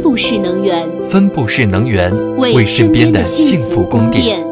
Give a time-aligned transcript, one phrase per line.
[0.00, 4.42] 分布式能源，分布式能源为身边的幸福供电。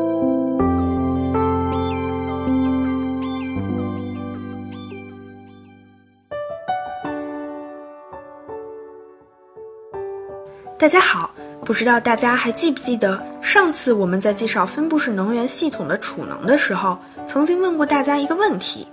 [10.78, 11.30] 大家好，
[11.64, 18.86] 不知道大家还记不记得上次我们在介绍分布式能源系统的储能的时候，曾经问过大家一个问题：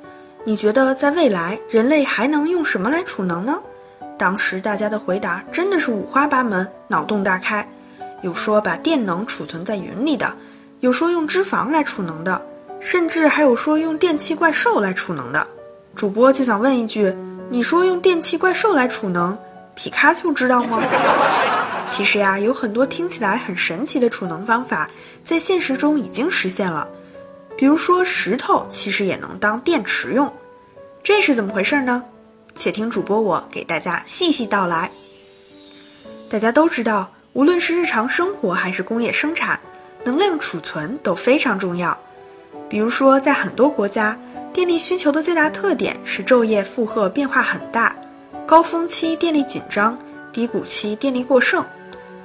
[0.46, 3.60] 你觉得在未来人类还能用什么来储能呢？
[4.18, 7.68] 当时大家的回答真的是五花八门，脑洞大开。
[8.21, 10.33] 有说把电能储存在云里的，
[10.79, 12.43] 有说用脂肪来储能的，
[12.79, 15.46] 甚至还有说用电气怪兽来储能的。
[15.96, 17.15] 主播就想问一句：
[17.50, 19.37] 你说用电气怪兽来储能，
[19.75, 20.82] 皮卡丘知道吗？
[21.92, 24.89] 其实呀，有很多听起来很神奇的储能方法，
[25.23, 26.87] 在现实中已经实现了。
[27.56, 30.34] 比如说，石头其实也能当电池用，
[31.04, 32.03] 这是怎么回事呢？
[32.55, 34.89] 且听主播我给大家细细道来。
[36.30, 39.59] 大家都知道，无论是日常生活还是工业生产，
[40.03, 41.97] 能量储存都非常重要。
[42.67, 44.17] 比如说，在很多国家，
[44.52, 47.95] 电力需求的最大特点是昼夜负荷变化很大，
[48.47, 49.97] 高峰期电力紧张，
[50.34, 51.64] 低谷期电力过剩。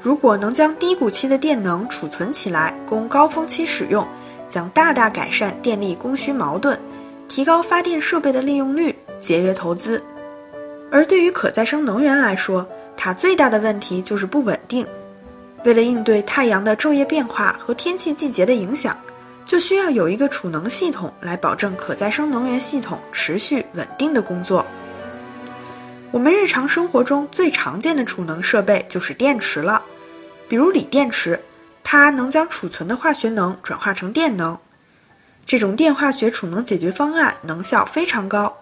[0.01, 4.07] 如果能将低谷期的电能储存起来，供高峰期使用，
[4.49, 6.79] 将大大改善电力供需矛盾，
[7.29, 10.03] 提高发电设备的利用率，节约投资。
[10.91, 14.87] 而对于可再生能源来说，它最大的问题就是不稳定。
[15.65, 18.97] 为了应对太阳的昼夜变化和天气季节的影响，
[19.45, 24.65] 就需要有一个储能系统来保证可再生能源系统持续稳定的工作。
[26.11, 29.83] 我们日常生活中最常见的储能设备就是电池了，
[30.49, 31.41] 比如锂电池，
[31.85, 34.59] 它能将储存的化学能转化成电能。
[35.47, 38.57] 这种电化学储能解决方案能效非常高。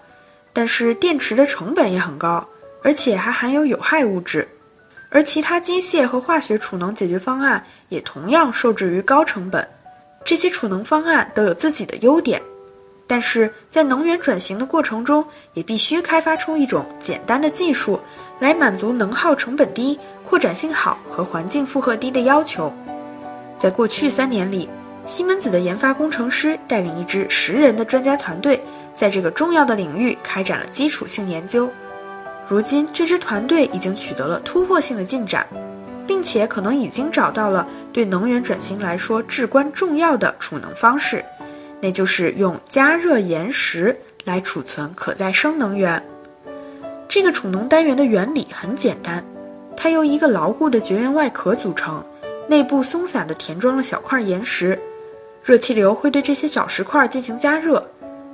[0.59, 2.45] 但是电池的成本也很高，
[2.83, 4.48] 而且还含有有害物质，
[5.09, 9.69] 而其他机械和化学储能解决方案也同样受制于高成本。
[10.25, 12.43] 这些储能方案都有自己的优点，
[13.06, 15.25] 但是在能源转型的过程中，
[15.55, 18.00] 也必须开发出一种简单的技术，
[18.41, 22.75] 来满足能耗成本低、扩展性好和环境负荷低的要求。
[23.61, 24.69] 在过去三年里，
[25.08, 28.62] 西门子的研发工程师带领一支十人的专家团队，
[28.94, 31.70] 在这个重要的领域开展了基础性研究。
[32.46, 35.46] 如今，这支团队已经取得了突破性的进展，
[36.06, 41.25] 并且可能已经找到了对能源转型来说至关重要的储能方式，
[41.80, 46.04] 那就是用加热岩石来储存可再生能源。
[47.08, 49.25] 这个储能单元的原理很简单，
[49.75, 52.04] 它由一个牢固的绝缘外壳组成，
[52.46, 54.78] 内部松散地填装了小块岩石。
[55.48, 57.82] 热气流会对这些小石块进行加热，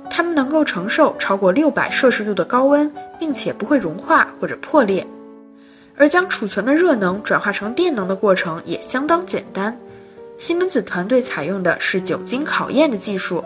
[0.09, 5.07] 它们能够承受超过六百摄氏度的高温，并且不会融化或者破裂。
[5.95, 9.79] 而将储存的热能转化成电能的过程也相当简单。
[10.37, 13.41] 西门子团队采用的是久经考验的技术，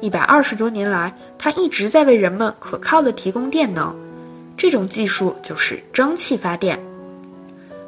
[0.00, 3.94] 一百二十多年来，它一直在为人们可靠地提供电能。
[4.56, 6.82] 这种技术就是蒸汽发电。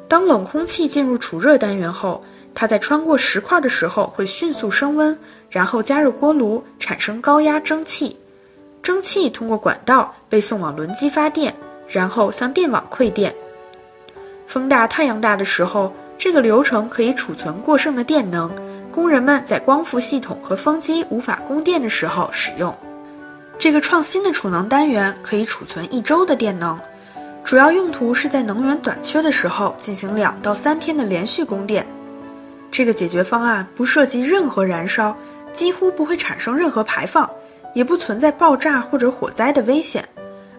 [0.07, 2.23] 当冷空气进入储热单元后，
[2.55, 5.15] 它在穿过石块的时候会迅速升温，
[5.49, 8.17] 然后加热锅炉，产生高压蒸汽。
[8.81, 11.53] 蒸汽通过管道被送往轮机发电，
[11.87, 13.35] 然后向电网馈电。
[14.47, 18.49] 风大、太阳大的时候，这个流程可以储存过剩的电能，
[18.91, 22.73] 工人们在光伏系统和风机无法供电的时候使用。
[23.57, 26.79] 这个创新的储能单元可以储存一周的电能，
[27.43, 31.85] 主要用途是在能源短缺的时候进行两到三天的连续供电。
[32.77, 35.15] 这个解决方案不涉及任何燃烧，
[35.53, 37.29] 几乎不会产生任何排放，
[37.73, 40.05] 也不存在爆炸或者火灾的危险，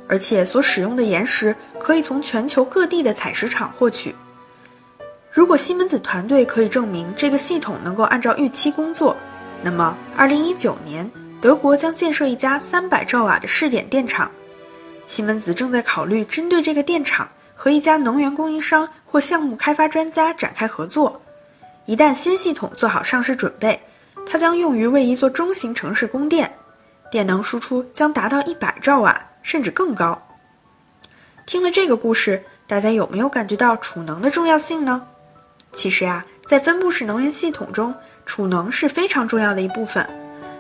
[0.09, 4.15] 而且所使用的岩石可以从全球各地的采石场获取。
[5.31, 9.15] 如果西门子团队可以证明这个系统能够按照预期工作，
[9.60, 14.31] 那么2019年德国将建设一家300兆瓦的试点电厂。
[15.06, 21.20] 西门子正在考虑针对这个电厂和一家能源供应商或项目开发专家展开合作。
[21.87, 23.81] 一旦新系统做好上市准备，
[24.29, 26.53] 它将用于为一座中型城市供电，
[27.11, 30.21] 电能输出将达到一百兆瓦甚至更高。
[31.47, 35.06] 听了这个故事，大家有没有感觉到储能的重要性呢？
[35.73, 37.94] 其实呀，在分布式能源系统中，
[38.25, 40.05] 储能是非常重要的一部分。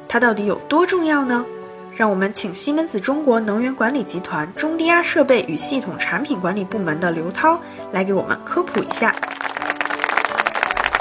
[0.08, 1.44] 它到底有多重要呢？
[1.92, 9.16] 让我们请西门子中国能源管理集团中低压设备与系统产品管理部门的刘涛来给我们科普一下。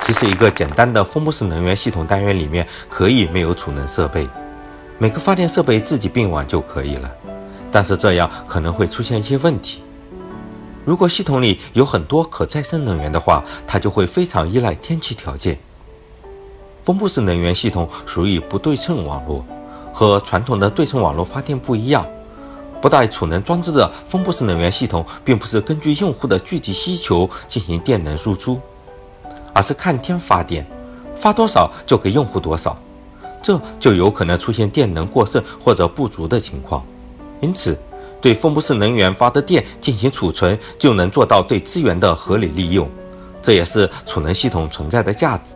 [0.05, 4.29] 其实，一个简单的分布式能源系统单元里面可以没有储能设备，
[4.99, 7.11] 每个发电设备自己并网就可以了。
[7.71, 9.81] 但是这样可能会出现一些问题。
[10.85, 15.57] 如果系统里有很多可再生能源的话，它就会非常依赖天气条件。
[16.83, 19.43] 分布式能源系统属于不对称网络，
[19.91, 22.05] 和传统的对称网络发电不一样。
[22.79, 28.61] 不带储能装置的分布式能源系统，并不是根据用户的具体需求进行电能输出，
[29.55, 30.67] 而是看天发电，
[31.15, 32.77] 发多少就给用户多少，
[33.41, 36.85] 这就有可能出现电能过剩或者不足的情况。
[37.39, 37.77] 因此，
[38.19, 42.89] 对分布式能源发的电进行储存，就能做到对资源的合理利用，
[43.41, 45.55] 这也是储能系统存在的价值。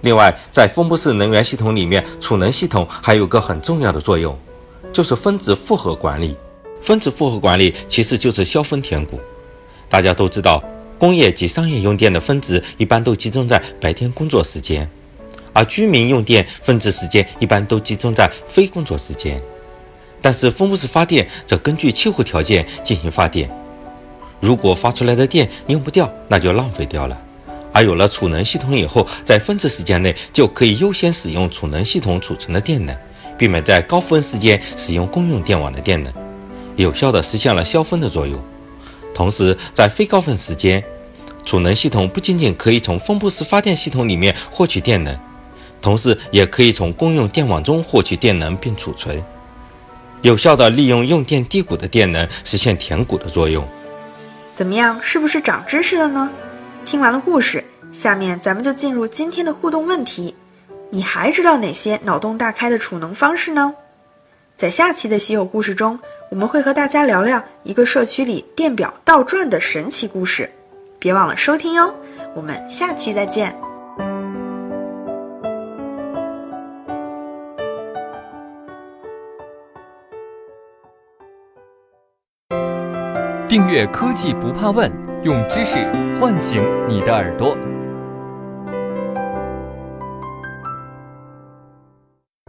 [0.00, 4.36] 另外，在分布式能源系统里面，储能系统还有个很重要的作用，
[4.92, 6.36] 就是分子负荷管理。
[6.82, 9.20] 分子负荷管理其实就是消峰填谷。
[9.88, 10.62] 大家都知道，
[10.98, 14.88] 工业及商业用电的分值一般都集中在白天工作时间，
[15.52, 19.40] 而居民用电分值时间一般都集中在非工作时间。
[20.22, 23.48] 但是分布式发电则根据气候条件进行发电，
[24.40, 27.16] 如果发出来的电用不掉，那就浪费掉了。
[27.72, 32.96] 而有了储能系统以后，在分值时间内就可以优先使用储能系统储存的电能，
[33.36, 36.10] 避免在高峰时间使用公用电网的电能，
[36.76, 38.42] 有效地实现了消峰的作用。
[39.16, 40.84] 同时，在非高峰时间，
[41.42, 45.18] 储能系统不仅仅可以从分布式发电系统里面获取电能，
[45.80, 49.24] 同时也可以从公用电网中获取电能并储存，
[50.20, 53.66] 有效地利用用电低谷的电能实现填谷的作用。
[54.54, 56.30] 怎么样，是不是长知识了呢？
[56.84, 57.64] 听完了故事，
[57.94, 60.34] 下面咱们就进入今天的互动问题。
[60.90, 63.72] 你还知道哪些脑洞大开的储能方式呢？
[64.56, 65.98] 在下期的稀有故事中，
[66.30, 70.50] 我们会和大家聊聊一个社区里电表倒转的神奇故事。
[70.98, 71.94] 别忘了收听哟！
[72.34, 73.54] 我们下期再见。
[83.46, 84.90] 订阅科技不怕问。
[85.22, 85.84] 用知识
[86.20, 87.56] 唤醒你的耳朵。